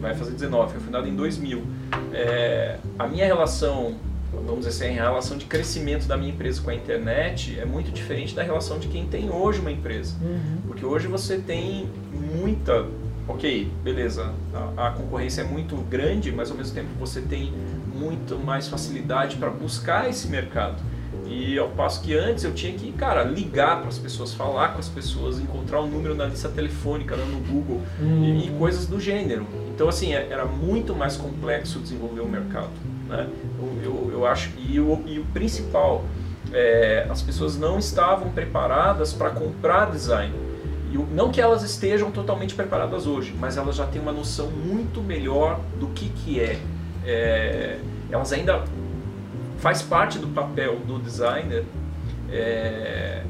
vai 0.00 0.14
fazer 0.14 0.32
19 0.32 0.72
foi 0.72 0.80
fundada 0.80 1.08
em 1.08 1.16
2000 1.16 1.64
é, 2.12 2.78
a 2.96 3.08
minha 3.08 3.26
relação 3.26 3.96
vamos 4.32 4.64
dizer 4.66 4.84
assim 4.84 4.98
a 5.00 5.02
relação 5.02 5.36
de 5.36 5.46
crescimento 5.46 6.06
da 6.06 6.16
minha 6.16 6.30
empresa 6.30 6.62
com 6.62 6.70
a 6.70 6.74
internet 6.74 7.58
é 7.58 7.64
muito 7.64 7.90
diferente 7.90 8.36
da 8.36 8.42
relação 8.44 8.78
de 8.78 8.86
quem 8.86 9.06
tem 9.06 9.30
hoje 9.30 9.60
uma 9.60 9.72
empresa. 9.72 10.14
Uhum. 10.22 10.58
porque 10.68 10.84
hoje 10.84 11.08
você 11.08 11.38
tem 11.38 11.88
muita 12.12 12.86
ok, 13.28 13.70
beleza, 13.82 14.32
a, 14.76 14.88
a, 14.88 14.90
concorrência 14.92 15.42
é 15.42 15.44
muito 15.44 15.76
grande, 15.88 16.30
mas 16.30 16.50
ao 16.50 16.56
mesmo 16.56 16.74
tempo 16.74 16.88
você 16.98 17.20
tem 17.20 17.52
muito 17.94 18.38
mais 18.38 18.68
facilidade 18.68 19.36
para 19.36 19.50
buscar 19.50 20.08
esse 20.08 20.28
mercado. 20.28 20.82
E 21.28 21.58
ao 21.58 21.68
passo 21.70 22.02
que 22.02 22.16
antes 22.16 22.44
eu 22.44 22.54
tinha 22.54 22.72
que, 22.72 22.92
cara, 22.92 23.24
ligar 23.24 23.80
para 23.80 23.88
as 23.88 23.98
pessoas, 23.98 24.32
falar 24.32 24.68
com 24.68 24.78
as 24.78 24.88
pessoas, 24.88 25.40
encontrar 25.40 25.80
um 25.80 25.88
número 25.88 26.14
na 26.14 26.26
lista 26.26 26.48
telefônica 26.48 27.16
no 27.16 27.40
Google 27.40 27.82
hum. 28.00 28.24
e, 28.24 28.46
e, 28.46 28.50
coisas 28.58 28.86
do 28.86 29.00
gênero. 29.00 29.44
Então, 29.74 29.88
assim, 29.88 30.14
é, 30.14 30.28
era 30.30 30.44
muito 30.44 30.94
mais 30.94 31.16
complexo 31.16 31.80
desenvolver 31.80 32.20
o 32.20 32.28
mercado. 32.28 32.70
Né? 33.08 33.28
Eu, 33.58 33.80
eu, 33.82 34.10
eu 34.12 34.26
acho, 34.26 34.50
e 34.56 34.78
o, 34.78 35.02
e 35.04 35.18
o 35.18 35.24
principal, 35.26 36.04
é, 36.52 37.06
as 37.10 37.22
pessoas 37.22 37.58
não 37.58 37.76
estavam 37.76 38.30
preparadas 38.30 39.12
para 39.12 39.30
comprar 39.30 39.90
design 39.90 40.45
não 41.12 41.30
que 41.30 41.40
elas 41.40 41.62
estejam 41.62 42.10
totalmente 42.10 42.54
preparadas 42.54 43.06
hoje, 43.06 43.34
mas 43.38 43.56
elas 43.56 43.76
já 43.76 43.86
têm 43.86 44.00
uma 44.00 44.12
noção 44.12 44.50
muito 44.50 45.00
melhor 45.00 45.60
do 45.78 45.88
que, 45.88 46.08
que 46.10 46.40
é. 46.40 46.60
é 47.04 47.78
elas 48.10 48.32
ainda 48.32 48.62
faz 49.58 49.82
parte 49.82 50.18
do 50.18 50.28
papel 50.28 50.76
do 50.86 50.98
designer 50.98 51.64
é, 52.30 53.22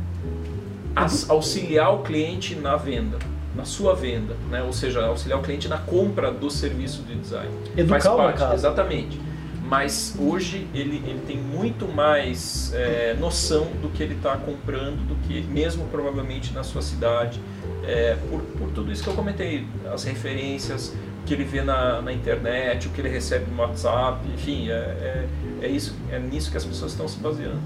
auxiliar 1.28 1.94
o 1.94 2.02
cliente 2.02 2.54
na 2.54 2.76
venda, 2.76 3.18
na 3.54 3.64
sua 3.64 3.94
venda, 3.94 4.36
né? 4.50 4.62
ou 4.62 4.72
seja, 4.72 5.04
auxiliar 5.06 5.38
o 5.38 5.42
cliente 5.42 5.66
na 5.66 5.78
compra 5.78 6.30
do 6.30 6.50
serviço 6.50 7.02
de 7.02 7.14
design. 7.14 7.50
Educar 7.76 8.00
faz 8.00 8.16
parte, 8.16 8.42
o 8.42 8.52
exatamente 8.52 9.26
mas 9.68 10.14
hoje 10.18 10.66
ele, 10.74 11.02
ele 11.06 11.20
tem 11.26 11.36
muito 11.36 11.86
mais 11.88 12.72
é, 12.74 13.16
noção 13.18 13.66
do 13.82 13.88
que 13.88 14.02
ele 14.02 14.14
está 14.14 14.36
comprando 14.36 15.06
do 15.06 15.14
que 15.26 15.42
mesmo 15.42 15.86
provavelmente 15.86 16.52
na 16.52 16.62
sua 16.62 16.82
cidade 16.82 17.40
é, 17.84 18.16
por, 18.30 18.40
por 18.40 18.70
tudo 18.70 18.92
isso 18.92 19.02
que 19.02 19.08
eu 19.08 19.14
comentei 19.14 19.66
as 19.92 20.04
referências 20.04 20.94
que 21.24 21.34
ele 21.34 21.44
vê 21.44 21.62
na, 21.62 22.00
na 22.00 22.12
internet 22.12 22.86
o 22.86 22.90
que 22.90 23.00
ele 23.00 23.08
recebe 23.08 23.50
no 23.50 23.60
WhatsApp 23.60 24.20
enfim 24.32 24.70
é, 24.70 24.72
é, 24.72 25.28
é 25.62 25.68
isso 25.68 25.94
é 26.10 26.18
nisso 26.18 26.50
que 26.50 26.56
as 26.56 26.64
pessoas 26.64 26.92
estão 26.92 27.08
se 27.08 27.18
baseando 27.18 27.58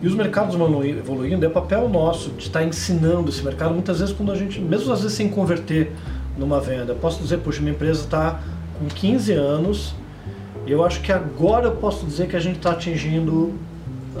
e 0.00 0.06
os 0.06 0.14
mercados 0.14 0.54
vão 0.54 0.84
evoluindo 0.84 1.44
é 1.44 1.48
papel 1.48 1.88
nosso 1.88 2.30
de 2.30 2.44
estar 2.44 2.62
ensinando 2.62 3.30
esse 3.30 3.42
mercado 3.42 3.74
muitas 3.74 3.98
vezes 3.98 4.14
quando 4.14 4.30
a 4.30 4.36
gente 4.36 4.60
mesmo 4.60 4.92
às 4.92 5.02
vezes 5.02 5.16
sem 5.16 5.28
converter 5.28 5.92
numa 6.38 6.60
venda. 6.60 6.92
Eu 6.92 6.96
posso 6.96 7.20
dizer, 7.20 7.38
puxa, 7.38 7.60
minha 7.60 7.72
empresa 7.72 8.04
está 8.04 8.40
com 8.78 8.86
15 8.86 9.32
anos, 9.32 9.94
eu 10.72 10.84
acho 10.84 11.00
que 11.00 11.12
agora 11.12 11.66
eu 11.66 11.76
posso 11.76 12.04
dizer 12.04 12.28
que 12.28 12.36
a 12.36 12.40
gente 12.40 12.56
está 12.56 12.72
atingindo 12.72 13.54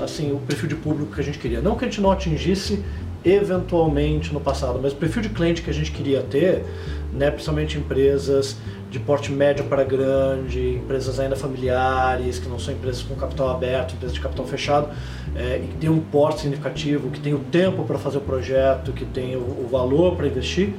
assim, 0.02 0.32
o 0.32 0.38
perfil 0.38 0.68
de 0.68 0.74
público 0.74 1.14
que 1.14 1.20
a 1.20 1.24
gente 1.24 1.38
queria. 1.38 1.60
Não 1.60 1.76
que 1.76 1.84
a 1.84 1.88
gente 1.88 2.00
não 2.00 2.10
atingisse 2.10 2.82
eventualmente 3.24 4.32
no 4.32 4.40
passado, 4.40 4.78
mas 4.80 4.92
o 4.92 4.96
perfil 4.96 5.22
de 5.22 5.28
cliente 5.30 5.60
que 5.62 5.70
a 5.70 5.74
gente 5.74 5.90
queria 5.90 6.22
ter, 6.22 6.64
né, 7.12 7.30
principalmente 7.30 7.76
empresas 7.76 8.56
de 8.90 8.98
porte 8.98 9.30
médio 9.30 9.64
para 9.64 9.84
grande, 9.84 10.76
empresas 10.76 11.20
ainda 11.20 11.36
familiares, 11.36 12.38
que 12.38 12.48
não 12.48 12.58
são 12.58 12.72
empresas 12.72 13.02
com 13.02 13.14
capital 13.16 13.50
aberto, 13.50 13.94
empresas 13.94 14.14
de 14.14 14.20
capital 14.20 14.46
fechado, 14.46 14.88
é, 15.36 15.60
e 15.62 15.66
que 15.66 15.76
tem 15.76 15.90
um 15.90 16.00
porte 16.00 16.40
significativo, 16.40 17.10
que 17.10 17.20
tem 17.20 17.34
o 17.34 17.40
tempo 17.40 17.84
para 17.84 17.98
fazer 17.98 18.18
o 18.18 18.22
projeto, 18.22 18.92
que 18.92 19.04
tem 19.04 19.36
o, 19.36 19.40
o 19.40 19.68
valor 19.70 20.16
para 20.16 20.26
investir, 20.26 20.72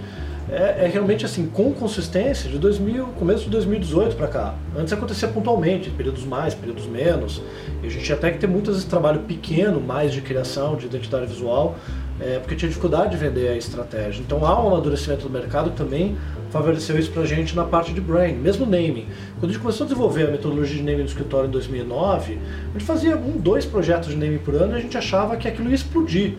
é, 0.51 0.85
é, 0.85 0.87
realmente 0.87 1.25
assim, 1.25 1.45
com 1.47 1.71
consistência 1.73 2.49
de 2.49 2.57
2000, 2.57 3.05
começo 3.19 3.43
de 3.43 3.49
2018 3.51 4.15
para 4.15 4.27
cá. 4.27 4.55
Antes 4.75 4.91
acontecia 4.91 5.27
pontualmente, 5.27 5.91
períodos 5.91 6.25
mais, 6.25 6.55
períodos 6.55 6.87
menos, 6.87 7.41
e 7.83 7.87
a 7.87 7.89
gente 7.89 8.11
até 8.11 8.31
que 8.31 8.39
ter 8.39 8.47
muito 8.47 8.71
esse 8.71 8.87
trabalho 8.87 9.21
pequeno, 9.21 9.79
mais 9.79 10.11
de 10.11 10.21
criação, 10.21 10.75
de 10.75 10.87
identidade 10.87 11.27
visual, 11.27 11.75
é, 12.19 12.39
porque 12.39 12.55
tinha 12.55 12.67
dificuldade 12.67 13.11
de 13.11 13.17
vender 13.17 13.49
a 13.49 13.55
estratégia. 13.55 14.21
Então 14.21 14.43
há 14.43 14.61
um 14.61 14.67
amadurecimento 14.67 15.21
do 15.21 15.29
mercado 15.29 15.69
que 15.69 15.77
também 15.77 16.17
favoreceu 16.49 16.97
isso 16.97 17.11
para 17.11 17.21
a 17.21 17.25
gente 17.25 17.55
na 17.55 17.63
parte 17.63 17.93
de 17.93 18.01
brand, 18.01 18.33
mesmo 18.33 18.65
naming. 18.65 19.07
Quando 19.39 19.51
a 19.51 19.53
gente 19.53 19.61
começou 19.61 19.85
a 19.85 19.87
desenvolver 19.87 20.27
a 20.27 20.31
metodologia 20.31 20.77
de 20.77 20.83
naming 20.83 21.03
do 21.03 21.09
escritório 21.09 21.47
em 21.47 21.51
2009, 21.51 22.39
a 22.69 22.71
gente 22.73 22.85
fazia 22.85 23.15
um, 23.15 23.37
dois 23.37 23.65
projetos 23.65 24.09
de 24.09 24.17
naming 24.17 24.39
por 24.39 24.55
ano 24.55 24.73
e 24.73 24.77
a 24.77 24.81
gente 24.81 24.97
achava 24.97 25.37
que 25.37 25.47
aquilo 25.47 25.69
ia 25.69 25.75
explodir. 25.75 26.33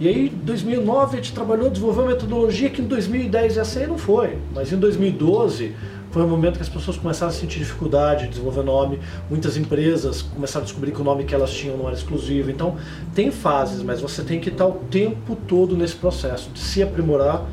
E 0.00 0.08
aí, 0.08 0.26
em 0.26 0.44
2009, 0.44 1.14
a 1.14 1.16
gente 1.16 1.32
trabalhou, 1.32 1.70
desenvolveu 1.70 2.02
uma 2.02 2.10
metodologia 2.10 2.68
que 2.68 2.82
em 2.82 2.86
2010 2.86 3.56
ia 3.56 3.64
ser 3.64 3.84
e 3.84 3.86
não 3.86 3.96
foi. 3.96 4.38
Mas 4.52 4.72
em 4.72 4.76
2012 4.76 5.74
foi 6.10 6.22
um 6.22 6.28
momento 6.28 6.56
que 6.56 6.62
as 6.62 6.68
pessoas 6.68 6.96
começaram 6.96 7.30
a 7.30 7.34
sentir 7.34 7.58
dificuldade 7.58 8.24
de 8.24 8.30
desenvolver 8.30 8.62
nome. 8.62 9.00
Muitas 9.30 9.56
empresas 9.56 10.22
começaram 10.22 10.62
a 10.62 10.64
descobrir 10.64 10.92
que 10.92 11.00
o 11.00 11.04
nome 11.04 11.24
que 11.24 11.34
elas 11.34 11.52
tinham 11.52 11.76
não 11.76 11.86
era 11.86 11.96
exclusivo. 11.96 12.50
Então, 12.50 12.76
tem 13.14 13.30
fases, 13.30 13.82
mas 13.82 14.00
você 14.00 14.22
tem 14.22 14.40
que 14.40 14.48
estar 14.48 14.66
o 14.66 14.74
tempo 14.90 15.36
todo 15.48 15.76
nesse 15.76 15.94
processo 15.94 16.50
de 16.50 16.60
se 16.60 16.82
aprimorar 16.82 17.44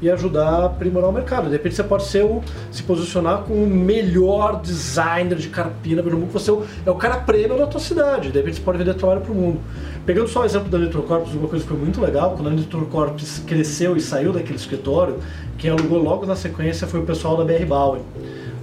e 0.00 0.10
ajudar 0.10 0.48
a 0.48 0.66
aprimorar 0.66 1.10
o 1.10 1.12
mercado. 1.12 1.46
De 1.46 1.52
repente 1.52 1.74
você 1.74 1.82
pode 1.82 2.04
ser 2.04 2.24
o, 2.24 2.42
se 2.70 2.82
posicionar 2.82 3.42
como 3.42 3.64
o 3.64 3.66
melhor 3.66 4.60
designer 4.60 5.36
de 5.36 5.48
carpina 5.48 6.02
pelo 6.02 6.18
mundo, 6.18 6.30
você 6.32 6.50
é 6.50 6.52
o, 6.52 6.62
é 6.86 6.90
o 6.90 6.94
cara 6.94 7.16
prêmio 7.18 7.58
da 7.58 7.66
tua 7.66 7.80
cidade. 7.80 8.30
De 8.30 8.38
repente 8.38 8.56
você 8.56 8.62
pode 8.62 8.78
vender 8.78 8.94
trabalho 8.94 9.20
para 9.20 9.32
o 9.32 9.34
mundo. 9.34 9.60
Pegando 10.06 10.28
só 10.28 10.40
o 10.42 10.44
exemplo 10.44 10.68
da 10.68 10.78
Nitrocorpus, 10.78 11.34
uma 11.34 11.48
coisa 11.48 11.64
que 11.64 11.70
foi 11.70 11.78
muito 11.78 12.00
legal, 12.00 12.32
quando 12.34 12.48
a 12.48 12.50
Nitrocorpus 12.50 13.42
cresceu 13.46 13.96
e 13.96 14.00
saiu 14.00 14.32
daquele 14.32 14.56
escritório, 14.56 15.18
quem 15.58 15.70
alugou 15.70 15.98
logo 15.98 16.24
na 16.24 16.34
sequência 16.34 16.86
foi 16.86 17.00
o 17.00 17.02
pessoal 17.02 17.36
da 17.36 17.44
BR 17.44 17.66
Bauer. 17.66 18.00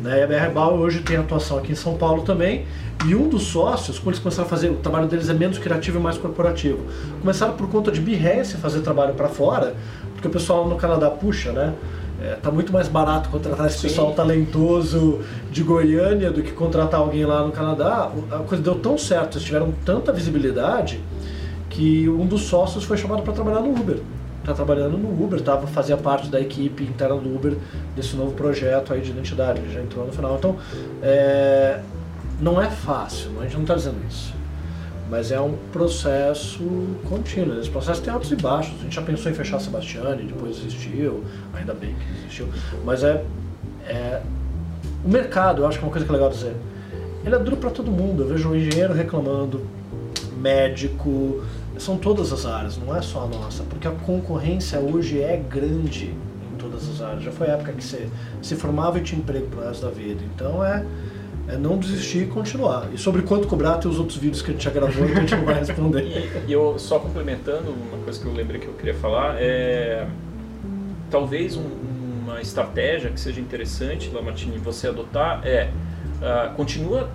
Né? 0.01 0.19
E 0.19 0.23
a 0.23 0.27
BR 0.27 0.53
Bauer 0.53 0.79
hoje 0.79 1.01
tem 1.01 1.17
atuação 1.17 1.57
aqui 1.59 1.73
em 1.73 1.75
São 1.75 1.97
Paulo 1.97 2.23
também, 2.23 2.65
e 3.05 3.13
um 3.13 3.29
dos 3.29 3.43
sócios, 3.43 3.99
quando 3.99 4.15
eles 4.15 4.19
começaram 4.19 4.47
a 4.47 4.49
fazer, 4.49 4.69
o 4.69 4.75
trabalho 4.75 5.07
deles 5.07 5.29
é 5.29 5.33
menos 5.33 5.59
criativo 5.59 5.99
e 5.99 6.01
mais 6.01 6.17
corporativo. 6.17 6.79
Começaram 7.21 7.53
por 7.53 7.69
conta 7.69 7.91
de 7.91 8.01
Behance 8.01 8.57
fazer 8.57 8.79
trabalho 8.79 9.13
para 9.13 9.27
fora, 9.27 9.75
porque 10.25 10.27
o 10.27 10.31
pessoal 10.31 10.67
no 10.67 10.75
Canadá 10.75 11.09
puxa, 11.09 11.51
né? 11.51 11.73
É, 12.21 12.35
tá 12.35 12.49
muito 12.49 12.71
mais 12.71 12.87
barato 12.87 13.29
contratar 13.29 13.67
esse 13.67 13.79
Sim. 13.79 13.87
pessoal 13.89 14.13
talentoso 14.13 15.19
de 15.51 15.61
Goiânia 15.61 16.31
do 16.31 16.41
que 16.41 16.51
contratar 16.51 16.99
alguém 16.99 17.25
lá 17.25 17.43
no 17.45 17.51
Canadá. 17.51 18.09
A 18.31 18.37
coisa 18.39 18.63
deu 18.63 18.75
tão 18.75 18.97
certo, 18.97 19.37
eles 19.37 19.43
tiveram 19.43 19.73
tanta 19.83 20.11
visibilidade 20.11 21.01
que 21.69 22.07
um 22.07 22.25
dos 22.25 22.43
sócios 22.43 22.85
foi 22.85 22.97
chamado 22.97 23.21
para 23.21 23.33
trabalhar 23.33 23.59
no 23.59 23.69
Uber. 23.69 23.97
Está 24.39 24.53
trabalhando 24.53 24.97
no 24.97 25.09
Uber, 25.23 25.41
tava, 25.41 25.67
fazia 25.67 25.97
parte 25.97 26.29
da 26.29 26.39
equipe 26.39 26.83
interna 26.83 27.17
do 27.17 27.35
Uber 27.35 27.57
desse 27.95 28.15
novo 28.15 28.31
projeto 28.31 28.93
aí 28.93 29.01
de 29.01 29.09
identidade, 29.09 29.61
já 29.73 29.81
entrou 29.81 30.05
no 30.05 30.13
final. 30.13 30.35
Então, 30.37 30.55
é, 31.01 31.81
não 32.39 32.61
é 32.61 32.69
fácil, 32.69 33.31
a 33.39 33.43
gente 33.43 33.55
não 33.55 33.63
está 33.63 33.75
dizendo 33.75 33.97
isso. 34.07 34.34
Mas 35.09 35.31
é 35.31 35.39
um 35.39 35.55
processo 35.71 36.63
contínuo. 37.07 37.59
Esse 37.59 37.69
processo 37.69 38.01
tem 38.01 38.11
altos 38.11 38.31
e 38.31 38.35
baixos. 38.35 38.73
A 38.79 38.83
gente 38.83 38.95
já 38.95 39.01
pensou 39.01 39.31
em 39.31 39.35
fechar 39.35 39.57
a 39.57 39.59
Sebastiani, 39.59 40.23
depois 40.23 40.57
existiu, 40.57 41.23
ainda 41.53 41.73
bem 41.73 41.93
que 41.95 42.19
existiu. 42.19 42.47
Mas 42.83 43.03
é, 43.03 43.23
é. 43.87 44.21
O 45.03 45.09
mercado, 45.09 45.61
eu 45.61 45.67
acho 45.67 45.77
que 45.77 45.83
é 45.83 45.87
uma 45.87 45.91
coisa 45.91 46.05
que 46.05 46.11
é 46.11 46.15
legal 46.15 46.29
dizer. 46.29 46.55
Ele 47.23 47.35
é 47.35 47.39
duro 47.39 47.57
para 47.57 47.69
todo 47.69 47.91
mundo. 47.91 48.23
Eu 48.23 48.29
vejo 48.29 48.49
um 48.49 48.55
engenheiro 48.55 48.93
reclamando, 48.93 49.61
médico, 50.37 51.43
são 51.77 51.97
todas 51.97 52.31
as 52.31 52.45
áreas, 52.45 52.77
não 52.77 52.95
é 52.95 53.01
só 53.01 53.23
a 53.23 53.27
nossa, 53.27 53.63
porque 53.63 53.87
a 53.87 53.91
concorrência 53.91 54.79
hoje 54.79 55.21
é 55.21 55.37
grande 55.37 56.13
em 56.53 56.57
todas 56.57 56.87
as 56.89 57.01
áreas. 57.01 57.23
Já 57.23 57.31
foi 57.31 57.47
a 57.47 57.53
época 57.53 57.73
que 57.73 57.83
você 57.83 58.07
se 58.41 58.55
formava 58.55 58.97
e 58.99 59.01
tinha 59.01 59.19
emprego 59.19 59.47
pro 59.47 59.61
resto 59.61 59.85
da 59.85 59.91
vida. 59.91 60.23
Então 60.33 60.63
é, 60.63 60.85
é 61.47 61.57
não 61.57 61.77
desistir 61.77 62.23
e 62.23 62.27
continuar. 62.27 62.89
E 62.93 62.97
sobre 62.97 63.21
quanto 63.21 63.47
cobrar, 63.47 63.77
tem 63.77 63.89
os 63.89 63.99
outros 63.99 64.17
vídeos 64.17 64.41
que 64.41 64.51
a 64.51 64.53
gente 64.53 64.63
já 64.63 64.71
gravou 64.71 65.05
que 65.05 65.13
a 65.13 65.21
gente 65.21 65.35
não 65.35 65.45
vai 65.45 65.59
responder. 65.59 66.03
e, 66.03 66.41
e 66.49 66.53
eu 66.53 66.77
só 66.79 66.99
complementando, 66.99 67.71
uma 67.71 68.03
coisa 68.03 68.19
que 68.19 68.25
eu 68.25 68.33
lembrei 68.33 68.59
que 68.59 68.67
eu 68.67 68.73
queria 68.73 68.95
falar 68.95 69.35
é 69.39 70.07
talvez 71.09 71.55
um, 71.55 71.63
uma 72.23 72.41
estratégia 72.41 73.09
que 73.09 73.19
seja 73.19 73.39
interessante, 73.39 74.09
Lamartine, 74.09 74.57
você 74.57 74.87
adotar 74.87 75.41
é 75.45 75.69
uh, 76.15 76.53
continua 76.55 77.09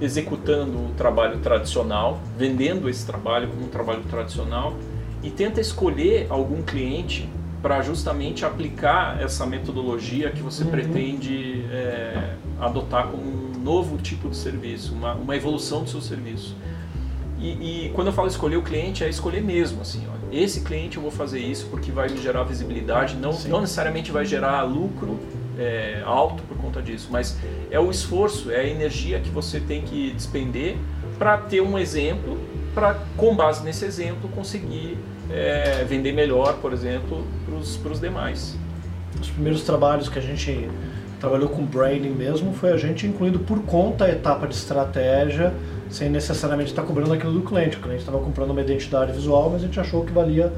executando 0.00 0.78
o 0.78 0.90
trabalho 0.96 1.38
tradicional, 1.38 2.20
vendendo 2.36 2.88
esse 2.88 3.06
trabalho 3.06 3.48
como 3.48 3.66
um 3.66 3.68
trabalho 3.68 4.02
tradicional 4.04 4.74
e 5.22 5.30
tenta 5.30 5.60
escolher 5.60 6.26
algum 6.28 6.62
cliente 6.62 7.28
para 7.62 7.80
justamente 7.82 8.44
aplicar 8.44 9.20
essa 9.20 9.46
metodologia 9.46 10.30
que 10.30 10.42
você 10.42 10.62
uhum. 10.62 10.70
pretende 10.70 11.64
é, 11.70 12.34
adotar 12.60 13.08
como 13.08 13.35
novo 13.66 13.98
tipo 13.98 14.30
de 14.30 14.36
serviço, 14.36 14.94
uma, 14.94 15.14
uma 15.14 15.36
evolução 15.36 15.82
do 15.82 15.90
seu 15.90 16.00
serviço. 16.00 16.54
E, 17.38 17.86
e, 17.86 17.90
quando 17.90 18.06
eu 18.06 18.12
falo 18.12 18.28
escolher 18.28 18.56
o 18.56 18.62
cliente, 18.62 19.02
é 19.02 19.08
escolher 19.08 19.42
mesmo, 19.42 19.82
assim, 19.82 20.06
ó, 20.08 20.16
esse 20.32 20.60
cliente 20.60 20.96
eu 20.96 21.02
vou 21.02 21.10
fazer 21.10 21.40
isso 21.40 21.66
porque 21.66 21.90
vai 21.90 22.08
me 22.08 22.16
gerar 22.18 22.44
visibilidade, 22.44 23.16
não, 23.16 23.32
não 23.48 23.60
necessariamente 23.60 24.10
vai 24.12 24.24
gerar 24.24 24.62
lucro 24.62 25.18
é, 25.58 26.00
alto 26.06 26.42
por 26.44 26.56
conta 26.56 26.80
disso, 26.80 27.08
mas 27.10 27.36
é 27.70 27.78
o 27.78 27.90
esforço, 27.90 28.50
é 28.50 28.60
a 28.60 28.66
energia 28.66 29.18
que 29.20 29.28
você 29.30 29.58
tem 29.58 29.82
que 29.82 30.12
despender 30.12 30.76
para 31.18 31.36
ter 31.36 31.60
um 31.60 31.78
exemplo, 31.78 32.38
para 32.74 32.94
com 33.16 33.34
base 33.34 33.64
nesse 33.64 33.84
exemplo 33.84 34.28
conseguir 34.30 34.96
é, 35.30 35.84
vender 35.84 36.12
melhor, 36.12 36.54
por 36.62 36.72
exemplo, 36.72 37.26
para 37.44 37.90
os 37.90 38.00
demais. 38.00 38.56
Os 39.20 39.30
primeiros 39.30 39.62
trabalhos 39.62 40.08
que 40.08 40.18
a 40.18 40.22
gente 40.22 40.68
trabalhou 41.20 41.48
com 41.48 41.64
branding 41.64 42.10
mesmo 42.10 42.52
foi 42.52 42.72
a 42.72 42.76
gente 42.76 43.06
incluindo 43.06 43.38
por 43.38 43.62
conta 43.62 44.04
a 44.04 44.10
etapa 44.10 44.46
de 44.46 44.54
estratégia, 44.54 45.52
sem 45.90 46.10
necessariamente 46.10 46.70
estar 46.70 46.82
cobrando 46.82 47.12
aquilo 47.12 47.32
do 47.32 47.42
cliente. 47.42 47.76
O 47.76 47.80
cliente 47.80 48.00
estava 48.00 48.18
comprando 48.18 48.50
uma 48.50 48.60
identidade 48.60 49.12
visual, 49.12 49.50
mas 49.50 49.62
a 49.62 49.66
gente 49.66 49.78
achou 49.80 50.04
que 50.04 50.12
valia 50.12 50.52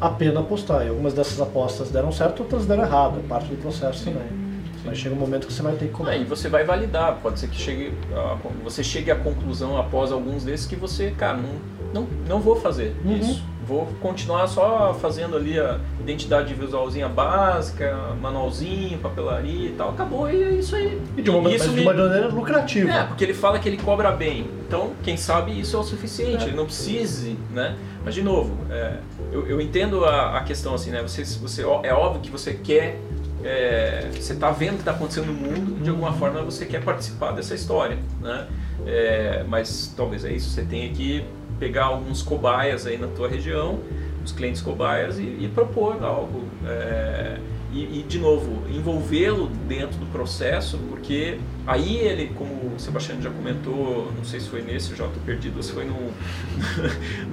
a 0.00 0.08
pena 0.08 0.40
apostar. 0.40 0.84
E 0.84 0.88
algumas 0.88 1.14
dessas 1.14 1.40
apostas 1.40 1.90
deram 1.90 2.12
certo, 2.12 2.40
outras 2.40 2.66
deram 2.66 2.84
errado, 2.84 3.20
é 3.24 3.28
parte 3.28 3.48
do 3.48 3.56
processo 3.56 4.00
Sim. 4.04 4.12
também. 4.12 4.51
Mas 4.84 4.98
chega 4.98 5.14
um 5.14 5.18
momento 5.18 5.46
que 5.46 5.52
você 5.52 5.62
vai 5.62 5.74
ter 5.74 5.86
que 5.86 5.92
cobrar. 5.92 6.12
Aí 6.12 6.24
você 6.24 6.48
vai 6.48 6.64
validar, 6.64 7.18
pode 7.22 7.38
ser 7.38 7.48
que 7.48 7.56
chegue 7.56 7.92
a, 8.14 8.36
você 8.64 8.82
chegue 8.82 9.10
à 9.10 9.16
conclusão 9.16 9.76
após 9.76 10.12
alguns 10.12 10.44
desses 10.44 10.66
que 10.66 10.76
você, 10.76 11.10
cara, 11.12 11.38
não, 11.38 11.54
não, 11.92 12.08
não 12.28 12.40
vou 12.40 12.56
fazer 12.56 12.96
uhum. 13.04 13.16
isso. 13.16 13.52
Vou 13.64 13.86
continuar 14.00 14.48
só 14.48 14.92
fazendo 15.00 15.36
ali 15.36 15.58
a 15.58 15.78
identidade 16.00 16.52
visualzinha 16.52 17.08
básica, 17.08 17.96
manualzinho, 18.20 18.98
papelaria 18.98 19.68
e 19.68 19.72
tal. 19.72 19.90
Acabou 19.90 20.28
e 20.28 20.42
é 20.42 20.50
isso 20.50 20.74
aí. 20.74 21.00
E 21.16 21.22
de 21.22 21.30
uma, 21.30 21.48
isso 21.48 21.70
de 21.70 21.80
uma 21.80 21.94
maneira 21.94 22.26
lucrativa. 22.26 22.90
É, 22.90 23.04
porque 23.04 23.22
ele 23.22 23.34
fala 23.34 23.60
que 23.60 23.68
ele 23.68 23.76
cobra 23.76 24.10
bem. 24.10 24.48
Então, 24.66 24.90
quem 25.04 25.16
sabe 25.16 25.58
isso 25.58 25.76
é 25.76 25.78
o 25.78 25.84
suficiente. 25.84 26.44
É. 26.44 26.48
Ele 26.48 26.56
não 26.56 26.64
precise, 26.64 27.38
né? 27.52 27.76
Mas, 28.04 28.14
de 28.14 28.22
novo, 28.22 28.52
é, 28.68 28.96
eu, 29.30 29.46
eu, 29.46 29.60
entendo 29.60 30.04
a, 30.04 30.38
a, 30.38 30.40
questão 30.42 30.74
assim, 30.74 30.90
né? 30.90 31.00
Você, 31.02 31.22
você, 31.22 31.62
é 31.84 31.94
óbvio 31.94 32.20
que 32.20 32.30
você 32.30 32.54
quer 32.54 32.98
é, 33.44 34.08
você 34.12 34.32
está 34.32 34.50
vendo 34.50 34.72
o 34.72 34.74
que 34.74 34.80
está 34.80 34.92
acontecendo 34.92 35.26
no 35.26 35.34
mundo, 35.34 35.82
de 35.82 35.90
alguma 35.90 36.12
forma 36.12 36.42
você 36.42 36.64
quer 36.66 36.82
participar 36.82 37.32
dessa 37.32 37.54
história, 37.54 37.98
né? 38.20 38.46
É, 38.86 39.44
mas 39.48 39.92
talvez 39.96 40.24
é 40.24 40.32
isso, 40.32 40.50
você 40.50 40.62
tenha 40.62 40.88
que 40.92 41.24
pegar 41.58 41.84
alguns 41.84 42.22
cobaias 42.22 42.86
aí 42.86 42.98
na 42.98 43.06
tua 43.08 43.28
região, 43.28 43.80
os 44.24 44.32
clientes 44.32 44.60
cobaias 44.60 45.18
e, 45.18 45.22
e 45.22 45.50
propor 45.54 46.02
algo. 46.02 46.44
É, 46.66 47.38
e, 47.72 48.00
e, 48.00 48.02
de 48.06 48.18
novo, 48.18 48.68
envolvê-lo 48.68 49.48
dentro 49.66 49.98
do 49.98 50.04
processo, 50.06 50.78
porque 50.90 51.38
aí 51.66 51.96
ele, 51.96 52.30
como 52.34 52.74
o 52.74 52.78
Sebastião 52.78 53.20
já 53.22 53.30
comentou, 53.30 54.12
não 54.14 54.24
sei 54.24 54.40
se 54.40 54.48
foi 54.50 54.60
nesse, 54.60 54.94
já 54.94 55.06
estou 55.06 55.22
perdido, 55.24 55.56
ou 55.56 55.62
se 55.62 55.72
foi 55.72 55.86
no, 55.86 56.10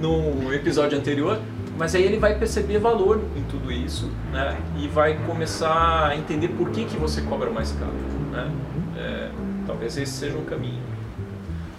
no 0.00 0.54
episódio 0.54 0.96
anterior, 0.96 1.38
mas 1.80 1.94
aí 1.94 2.04
ele 2.04 2.18
vai 2.18 2.38
perceber 2.38 2.78
valor 2.78 3.22
em 3.34 3.42
tudo 3.44 3.72
isso 3.72 4.10
né? 4.30 4.60
e 4.76 4.86
vai 4.86 5.18
começar 5.26 6.08
a 6.08 6.14
entender 6.14 6.48
por 6.48 6.68
que, 6.68 6.84
que 6.84 6.94
você 6.98 7.22
cobra 7.22 7.48
mais 7.48 7.72
caro. 7.72 7.94
Né? 8.30 8.52
É, 8.98 9.30
talvez 9.66 9.96
esse 9.96 10.12
seja 10.12 10.36
um 10.36 10.44
caminho. 10.44 10.82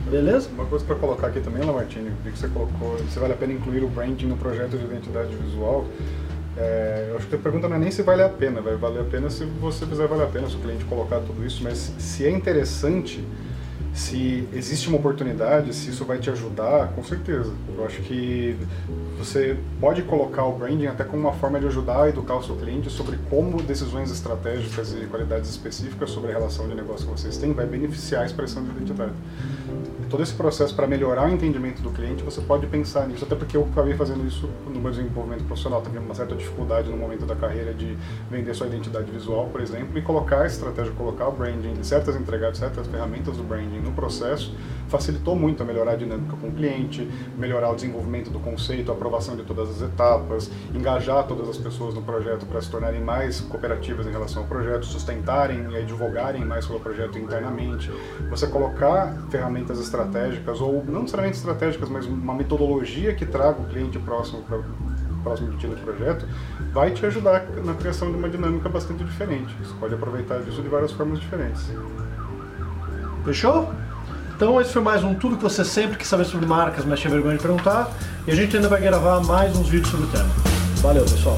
Beleza? 0.09 0.49
Uma 0.49 0.65
coisa 0.65 0.83
para 0.83 0.95
colocar 0.95 1.27
aqui 1.27 1.39
também, 1.39 1.63
Lamartine, 1.63 2.11
que 2.23 2.31
você 2.31 2.47
colocou, 2.47 2.97
se 3.11 3.19
vale 3.19 3.33
a 3.33 3.35
pena 3.35 3.53
incluir 3.53 3.83
o 3.83 3.87
branding 3.87 4.25
no 4.25 4.37
projeto 4.37 4.75
de 4.75 4.83
identidade 4.85 5.35
visual. 5.35 5.85
É, 6.57 7.09
eu 7.11 7.17
acho 7.17 7.27
que 7.27 7.35
a 7.35 7.37
pergunta 7.37 7.69
não 7.69 7.75
é 7.75 7.79
nem 7.79 7.91
se 7.91 8.01
vale 8.01 8.23
a 8.23 8.29
pena, 8.29 8.59
vai 8.59 8.75
valer 8.75 9.01
a 9.01 9.05
pena 9.05 9.29
se 9.29 9.45
você 9.45 9.85
fizer 9.85 10.07
valer 10.07 10.23
a 10.23 10.29
pena, 10.29 10.49
se 10.49 10.55
o 10.55 10.59
cliente 10.59 10.83
colocar 10.85 11.19
tudo 11.19 11.45
isso, 11.45 11.63
mas 11.63 11.93
se 11.99 12.25
é 12.25 12.31
interessante 12.31 13.23
se 13.93 14.47
existe 14.53 14.87
uma 14.87 14.97
oportunidade, 14.97 15.73
se 15.73 15.89
isso 15.89 16.05
vai 16.05 16.17
te 16.17 16.29
ajudar, 16.29 16.93
com 16.93 17.03
certeza. 17.03 17.53
Eu 17.75 17.85
acho 17.85 18.01
que 18.01 18.55
você 19.17 19.57
pode 19.79 20.01
colocar 20.03 20.45
o 20.45 20.53
branding 20.53 20.87
até 20.87 21.03
como 21.03 21.23
uma 21.23 21.33
forma 21.33 21.59
de 21.59 21.67
ajudar 21.67 22.03
a 22.03 22.09
educar 22.09 22.35
o 22.35 22.43
seu 22.43 22.55
cliente 22.55 22.89
sobre 22.89 23.17
como 23.29 23.61
decisões 23.61 24.09
estratégicas 24.09 24.93
e 24.93 25.05
qualidades 25.07 25.49
específicas 25.49 26.09
sobre 26.09 26.31
a 26.31 26.33
relação 26.33 26.67
de 26.67 26.75
negócio 26.75 27.05
que 27.05 27.11
vocês 27.11 27.37
têm 27.37 27.53
vai 27.53 27.65
beneficiar 27.65 28.23
a 28.23 28.25
expressão 28.25 28.63
de 28.63 28.71
identidade. 28.71 29.13
Todo 30.11 30.23
esse 30.23 30.33
processo 30.33 30.75
para 30.75 30.85
melhorar 30.85 31.29
o 31.29 31.33
entendimento 31.33 31.81
do 31.81 31.89
cliente, 31.89 32.21
você 32.21 32.41
pode 32.41 32.67
pensar 32.67 33.07
nisso, 33.07 33.23
até 33.23 33.33
porque 33.33 33.55
eu 33.55 33.65
acabei 33.71 33.93
fazendo 33.93 34.27
isso 34.27 34.49
no 34.67 34.81
meu 34.81 34.91
desenvolvimento 34.91 35.45
profissional, 35.45 35.81
teve 35.81 35.97
uma 35.99 36.13
certa 36.13 36.35
dificuldade 36.35 36.89
no 36.89 36.97
momento 36.97 37.25
da 37.25 37.33
carreira 37.33 37.73
de 37.73 37.97
vender 38.29 38.53
sua 38.53 38.67
identidade 38.67 39.09
visual, 39.09 39.47
por 39.47 39.61
exemplo, 39.61 39.97
e 39.97 40.01
colocar 40.01 40.41
a 40.41 40.45
estratégia, 40.45 40.91
colocar 40.91 41.29
o 41.29 41.31
branding, 41.31 41.81
certas 41.81 42.17
entregar 42.17 42.53
certas 42.53 42.87
ferramentas 42.87 43.37
do 43.37 43.43
branding 43.43 43.79
no 43.79 43.93
processo, 43.93 44.53
facilitou 44.91 45.35
muito 45.35 45.63
a 45.63 45.65
melhorar 45.65 45.93
a 45.93 45.95
dinâmica 45.95 46.35
com 46.35 46.49
o 46.49 46.51
cliente, 46.51 47.09
melhorar 47.37 47.71
o 47.71 47.75
desenvolvimento 47.75 48.29
do 48.29 48.39
conceito, 48.39 48.91
a 48.91 48.93
aprovação 48.93 49.37
de 49.37 49.43
todas 49.43 49.69
as 49.69 49.81
etapas, 49.81 50.51
engajar 50.75 51.25
todas 51.25 51.47
as 51.47 51.57
pessoas 51.57 51.95
no 51.95 52.01
projeto 52.01 52.45
para 52.45 52.61
se 52.61 52.69
tornarem 52.69 53.01
mais 53.01 53.39
cooperativas 53.39 54.05
em 54.05 54.11
relação 54.11 54.43
ao 54.43 54.49
projeto, 54.49 54.85
sustentarem 54.85 55.71
e 55.71 55.77
advogarem 55.77 56.43
mais 56.43 56.65
sobre 56.65 56.81
o 56.81 56.81
projeto 56.81 57.17
internamente. 57.17 57.89
Você 58.29 58.47
colocar 58.47 59.15
ferramentas 59.29 59.79
estratégicas, 59.79 60.59
ou 60.59 60.83
não 60.85 61.01
necessariamente 61.01 61.37
estratégicas, 61.37 61.87
mas 61.87 62.05
uma 62.05 62.33
metodologia 62.33 63.15
que 63.15 63.25
traga 63.25 63.61
o 63.61 63.65
cliente 63.65 63.97
próximo 63.97 64.41
para 64.43 64.59
próximo 65.23 65.51
do 65.51 65.57
tiro 65.57 65.75
do 65.75 65.81
projeto, 65.81 66.27
vai 66.73 66.91
te 66.91 67.05
ajudar 67.05 67.45
na 67.63 67.75
criação 67.75 68.11
de 68.11 68.17
uma 68.17 68.27
dinâmica 68.27 68.67
bastante 68.67 69.03
diferente. 69.03 69.55
Você 69.61 69.73
pode 69.79 69.93
aproveitar 69.93 70.39
disso 70.39 70.63
de 70.63 70.67
várias 70.67 70.91
formas 70.91 71.19
diferentes. 71.19 71.71
Fechou? 73.23 73.71
Então 74.41 74.59
esse 74.59 74.73
foi 74.73 74.81
mais 74.81 75.03
um 75.03 75.13
Tudo 75.13 75.37
que 75.37 75.43
você 75.43 75.63
sempre 75.63 75.95
quis 75.97 76.07
saber 76.07 76.25
sobre 76.25 76.47
marcas, 76.47 76.83
mas 76.83 76.99
tinha 76.99 77.11
vergonha 77.11 77.37
de 77.37 77.43
perguntar. 77.43 77.91
E 78.25 78.31
a 78.31 78.35
gente 78.35 78.55
ainda 78.55 78.67
vai 78.67 78.81
gravar 78.81 79.21
mais 79.21 79.55
uns 79.55 79.67
vídeos 79.67 79.91
sobre 79.91 80.07
o 80.07 80.09
tema. 80.09 80.29
Valeu, 80.81 81.03
pessoal! 81.03 81.35